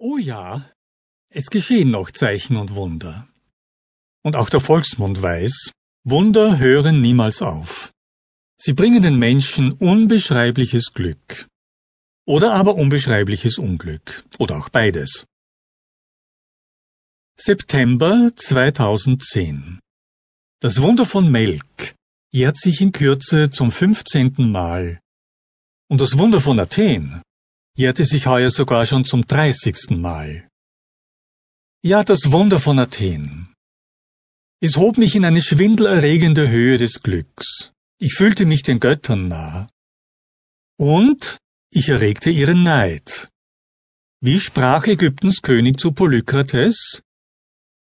Oh 0.00 0.16
ja, 0.16 0.70
es 1.28 1.50
geschehen 1.50 1.90
noch 1.90 2.12
Zeichen 2.12 2.56
und 2.56 2.76
Wunder. 2.76 3.26
Und 4.22 4.36
auch 4.36 4.48
der 4.48 4.60
Volksmund 4.60 5.20
weiß, 5.20 5.72
Wunder 6.04 6.58
hören 6.58 7.00
niemals 7.00 7.42
auf. 7.42 7.92
Sie 8.60 8.74
bringen 8.74 9.02
den 9.02 9.18
Menschen 9.18 9.72
unbeschreibliches 9.72 10.92
Glück. 10.94 11.48
Oder 12.28 12.52
aber 12.52 12.76
unbeschreibliches 12.76 13.58
Unglück. 13.58 14.24
Oder 14.38 14.58
auch 14.58 14.68
beides. 14.68 15.24
September 17.36 18.30
2010 18.36 19.80
Das 20.60 20.80
Wunder 20.80 21.06
von 21.06 21.28
Melk 21.28 21.94
jährt 22.30 22.56
sich 22.56 22.80
in 22.80 22.92
Kürze 22.92 23.50
zum 23.50 23.72
fünfzehnten 23.72 24.52
Mal. 24.52 25.00
Und 25.90 26.00
das 26.00 26.16
Wunder 26.16 26.40
von 26.40 26.60
Athen 26.60 27.20
jährte 27.78 28.04
sich 28.04 28.26
heuer 28.26 28.50
sogar 28.50 28.84
schon 28.86 29.04
zum 29.04 29.26
dreißigsten 29.26 30.00
Mal. 30.00 30.48
Ja, 31.82 32.02
das 32.02 32.32
Wunder 32.32 32.58
von 32.58 32.78
Athen. 32.80 33.54
Es 34.60 34.76
hob 34.76 34.98
mich 34.98 35.14
in 35.14 35.24
eine 35.24 35.40
schwindelerregende 35.40 36.48
Höhe 36.48 36.76
des 36.78 37.02
Glücks. 37.02 37.72
Ich 38.00 38.14
fühlte 38.14 38.46
mich 38.46 38.64
den 38.64 38.80
Göttern 38.80 39.28
nah. 39.28 39.68
Und 40.76 41.38
ich 41.70 41.88
erregte 41.88 42.30
ihren 42.30 42.64
Neid. 42.64 43.30
Wie 44.20 44.40
sprach 44.40 44.88
Ägyptens 44.88 45.42
König 45.42 45.78
zu 45.78 45.92
Polykrates? 45.92 47.02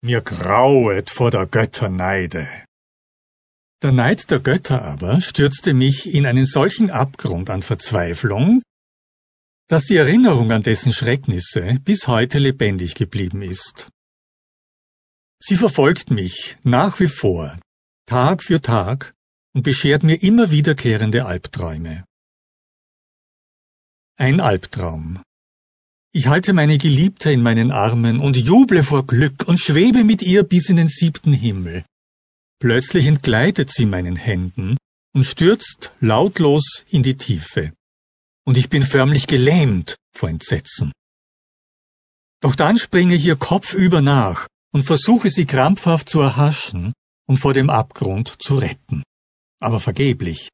Mir 0.04 0.22
grauet 0.22 1.10
vor 1.10 1.32
der 1.32 1.48
Götter 1.48 1.90
Neide. 1.90 2.48
Der 3.82 3.92
Neid 3.92 4.30
der 4.30 4.40
Götter 4.40 4.84
aber 4.84 5.22
stürzte 5.22 5.74
mich 5.74 6.06
in 6.06 6.28
einen 6.28 6.46
solchen 6.46 6.92
Abgrund 6.92 7.50
an 7.50 7.64
Verzweiflung, 7.64 8.62
dass 9.72 9.86
die 9.86 9.96
Erinnerung 9.96 10.52
an 10.52 10.64
dessen 10.64 10.92
Schrecknisse 10.92 11.78
bis 11.86 12.06
heute 12.06 12.40
lebendig 12.40 12.94
geblieben 12.94 13.42
ist. 13.42 13.90
Sie 15.40 15.56
verfolgt 15.56 16.12
mich 16.12 16.58
nach 16.64 17.00
wie 17.00 17.08
vor, 17.08 17.58
Tag 18.06 18.44
für 18.44 18.62
Tag, 18.62 19.14
und 19.54 19.64
beschert 19.64 20.04
mir 20.04 20.22
immer 20.22 20.52
wiederkehrende 20.52 21.26
Albträume. 21.26 22.04
Ein 24.18 24.42
Albtraum. 24.42 25.24
Ich 26.12 26.28
halte 26.28 26.52
meine 26.52 26.78
Geliebte 26.78 27.32
in 27.32 27.42
meinen 27.42 27.72
Armen 27.72 28.20
und 28.20 28.36
juble 28.36 28.84
vor 28.84 29.08
Glück 29.08 29.48
und 29.48 29.62
schwebe 29.62 30.04
mit 30.04 30.22
ihr 30.22 30.44
bis 30.44 30.68
in 30.68 30.76
den 30.76 30.90
siebten 30.90 31.32
Himmel. 31.32 31.86
Plötzlich 32.60 33.06
entgleitet 33.06 33.72
sie 33.72 33.86
meinen 33.86 34.18
Händen 34.18 34.76
und 35.14 35.24
stürzt 35.24 35.94
lautlos 36.02 36.84
in 36.90 37.04
die 37.04 37.16
Tiefe 37.16 37.72
und 38.46 38.58
ich 38.58 38.70
bin 38.70 38.84
förmlich 38.84 39.28
gelähmt 39.28 39.96
vor 40.16 40.30
Entsetzen. 40.30 40.92
Doch 42.42 42.56
dann 42.56 42.78
springe 42.78 43.16
ich 43.16 43.26
ihr 43.26 43.36
kopfüber 43.36 44.02
nach 44.02 44.48
und 44.74 44.84
versuche 44.84 45.30
sie 45.30 45.46
krampfhaft 45.46 46.10
zu 46.10 46.22
erhaschen 46.22 46.94
und 47.28 47.38
vor 47.38 47.54
dem 47.54 47.70
Abgrund 47.70 48.42
zu 48.42 48.58
retten. 48.58 49.04
Aber 49.60 49.80
vergeblich. 49.80 50.50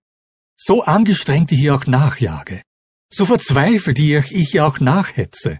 So 0.59 0.83
angestrengt 0.83 1.51
ich 1.51 1.59
ihr 1.59 1.75
auch 1.75 1.85
nachjage, 1.85 2.61
so 3.13 3.25
verzweifelt 3.25 3.99
ich 3.99 4.53
ihr 4.53 4.65
auch 4.65 4.79
nachhetze. 4.79 5.59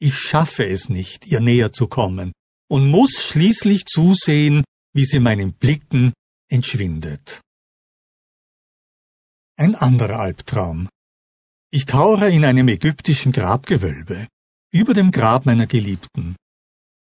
Ich 0.00 0.16
schaffe 0.16 0.64
es 0.66 0.88
nicht, 0.88 1.26
ihr 1.26 1.40
näher 1.40 1.72
zu 1.72 1.88
kommen 1.88 2.32
und 2.68 2.88
muss 2.88 3.12
schließlich 3.14 3.86
zusehen, 3.86 4.64
wie 4.94 5.04
sie 5.04 5.20
meinen 5.20 5.52
Blicken 5.52 6.12
entschwindet. 6.48 7.40
Ein 9.56 9.74
anderer 9.74 10.20
Albtraum. 10.20 10.88
Ich 11.70 11.86
kauere 11.86 12.30
in 12.30 12.44
einem 12.44 12.68
ägyptischen 12.68 13.30
Grabgewölbe, 13.32 14.26
über 14.72 14.94
dem 14.94 15.10
Grab 15.10 15.44
meiner 15.44 15.66
Geliebten. 15.66 16.36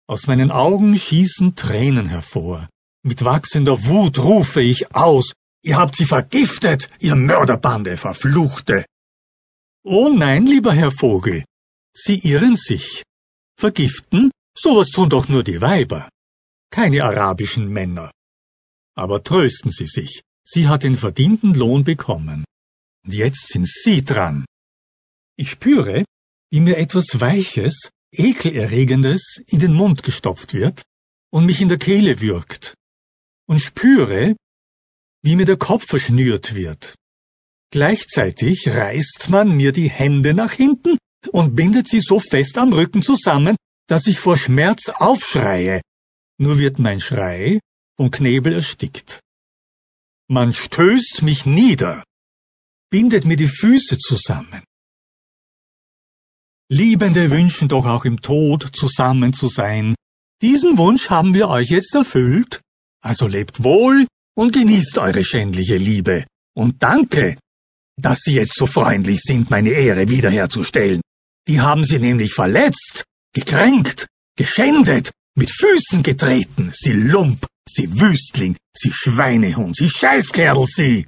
Aus 0.08 0.25
meinen 0.25 0.50
Augen 0.50 0.97
schießen 0.97 1.55
Tränen 1.55 2.08
hervor. 2.08 2.67
Mit 3.03 3.23
wachsender 3.23 3.85
Wut 3.85 4.17
rufe 4.17 4.61
ich 4.61 4.95
aus, 4.95 5.33
ihr 5.63 5.78
habt 5.78 5.95
sie 5.95 6.06
vergiftet, 6.06 6.90
ihr 7.00 7.16
Mörderbande, 7.16 7.97
verfluchte. 7.97 8.85
Oh 9.84 10.09
nein, 10.09 10.45
lieber 10.45 10.74
Herr 10.74 10.91
Vogel, 10.91 11.44
Sie 12.00 12.19
irren 12.19 12.56
sich. 12.56 13.03
Vergiften? 13.59 14.31
Sowas 14.56 14.89
tun 14.89 15.09
doch 15.09 15.28
nur 15.28 15.44
die 15.44 15.62
Weiber. 15.62 16.09
Keine 16.72 17.03
arabischen 17.03 17.68
Männer. 17.68 18.12
Aber 18.95 19.24
trösten 19.24 19.72
Sie 19.72 19.88
sich, 19.88 20.22
sie 20.44 20.68
hat 20.68 20.84
den 20.84 20.95
verdienten 20.95 21.56
Lohn 21.56 21.84
bekommen. 21.84 22.44
Und 23.07 23.13
jetzt 23.13 23.47
sind 23.47 23.66
Sie 23.66 24.03
dran. 24.03 24.45
Ich 25.38 25.51
spüre, 25.51 26.03
wie 26.51 26.59
mir 26.59 26.75
etwas 26.75 27.22
Weiches, 27.22 27.90
Ekelerregendes 28.12 29.40
in 29.47 29.59
den 29.59 29.73
Mund 29.73 30.03
gestopft 30.03 30.53
wird 30.53 30.84
und 31.31 31.45
mich 31.45 31.62
in 31.62 31.69
der 31.69 31.78
Kehle 31.78 32.19
würgt. 32.19 32.73
Und 33.47 33.62
spüre, 33.62 34.35
wie 35.23 35.38
mir 35.38 35.45
der 35.45 35.56
Kopf 35.56 35.85
verschnürt 35.88 36.53
wird. 36.53 36.95
Gleichzeitig 37.72 38.68
reißt 38.68 39.29
man 39.29 39.56
mir 39.56 39.72
die 39.72 39.89
Hände 39.89 40.34
nach 40.34 40.51
hinten 40.51 40.97
und 41.31 41.56
bindet 41.56 41.88
sie 41.88 42.01
so 42.01 42.19
fest 42.19 42.57
am 42.57 42.74
Rücken 42.74 43.03
zusammen, 43.03 43.56
dass 43.88 44.06
ich 44.07 44.19
vor 44.19 44.35
Schmerz 44.35 44.89
aufschreie. 44.89 45.79
Nur 46.38 46.59
wird 46.59 46.78
mein 46.78 47.00
Schrei 47.00 47.62
vom 47.95 48.12
Knebel 48.12 48.51
erstickt. 48.51 49.22
Man 50.29 50.53
stößt 50.53 51.22
mich 51.22 51.45
nieder 51.45 52.03
bindet 52.90 53.25
mir 53.25 53.38
die 53.38 53.48
Füße 53.48 53.98
zusammen. 53.98 54.64
Liebende 56.70 57.31
wünschen 57.31 57.70
doch 57.70 57.86
auch 57.86 58.06
im 58.06 58.22
Tod 58.22 58.70
zusammen 58.74 59.34
zu 59.34 59.48
sein. 59.48 59.96
Diesen 60.42 60.78
Wunsch 60.78 61.09
haben 61.09 61.34
wir 61.34 61.48
euch 61.50 61.70
jetzt 61.70 61.96
erfüllt. 61.96 62.62
Also 63.02 63.28
lebt 63.28 63.64
wohl 63.64 64.06
und 64.38 64.52
genießt 64.52 64.98
eure 64.98 65.24
schändliche 65.24 65.78
Liebe. 65.78 66.25
Und 66.56 66.84
danke, 66.84 67.38
dass 68.00 68.20
Sie 68.20 68.34
jetzt 68.34 68.56
so 68.56 68.68
freundlich 68.68 69.22
sind, 69.22 69.50
meine 69.50 69.69
Ehre 69.69 70.09
wiederherzustellen. 70.09 71.02
Die 71.48 71.62
haben 71.62 71.84
Sie 71.86 72.00
nämlich 72.00 72.34
verletzt, 72.34 73.06
gekränkt, 73.34 74.08
geschändet, 74.38 75.12
mit 75.36 75.52
Füßen 75.52 76.04
getreten, 76.04 76.72
Sie 76.74 76.94
Lump, 76.94 77.46
Sie 77.68 78.00
Wüstling, 78.00 78.58
Sie 78.75 78.92
Schweinehund, 78.92 79.75
Sie 79.78 79.90
Scheißkerl, 79.90 80.66
Sie! 80.68 81.06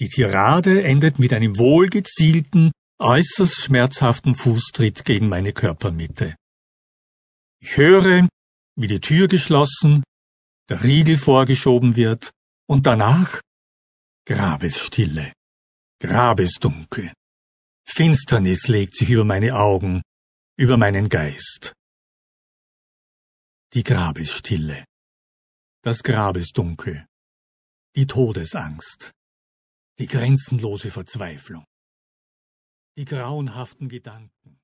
Die 0.00 0.08
Tirade 0.08 0.84
endet 0.84 1.18
mit 1.18 1.32
einem 1.32 1.58
wohlgezielten, 1.58 2.70
äußerst 3.00 3.56
schmerzhaften 3.56 4.36
Fußtritt 4.36 5.04
gegen 5.04 5.28
meine 5.28 5.52
Körpermitte. 5.52 6.36
Ich 7.60 7.76
höre, 7.76 8.28
wie 8.76 8.86
die 8.86 9.00
Tür 9.00 9.26
geschlossen, 9.26 10.04
der 10.68 10.84
Riegel 10.84 11.18
vorgeschoben 11.18 11.96
wird 11.96 12.30
und 12.68 12.86
danach 12.86 13.40
Grabesstille, 14.24 15.32
Grabesdunkel. 16.00 17.12
Finsternis 17.84 18.68
legt 18.68 18.94
sich 18.94 19.10
über 19.10 19.24
meine 19.24 19.56
Augen, 19.56 20.02
über 20.56 20.76
meinen 20.76 21.08
Geist. 21.08 21.72
Die 23.72 23.82
Grabesstille, 23.82 24.84
das 25.82 26.02
Grabesdunkel, 26.04 27.06
die 27.96 28.06
Todesangst 28.06 29.12
die 29.98 30.06
grenzenlose 30.06 30.90
Verzweiflung, 30.90 31.64
die 32.96 33.04
grauenhaften 33.04 33.88
Gedanken. 33.88 34.60